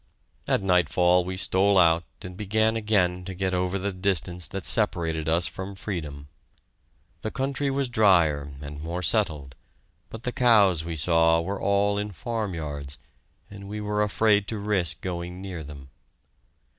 [0.47, 5.29] At nightfall we stole out and began again to get over the distance that separated
[5.29, 6.27] us from freedom.
[7.21, 9.53] The country was drier and more settled,
[10.09, 12.97] but the cows, we saw, were all in farmyards,
[13.51, 15.91] and we were afraid to risk going near them.